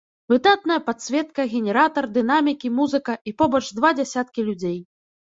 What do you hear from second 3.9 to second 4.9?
дзясяткі людзей.